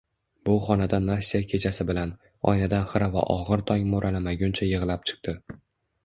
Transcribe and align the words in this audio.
Bu 0.47 0.53
xonada 0.67 0.99
Nastya 1.07 1.41
kechasi 1.51 1.85
bilan, 1.89 2.13
oynadan 2.51 2.87
xira 2.93 3.09
va 3.15 3.25
ogʻir 3.33 3.63
tong 3.67 3.85
moʻralamaguncha 3.91 4.69
yigʻlab 4.71 5.05
chiqdi. 5.13 5.35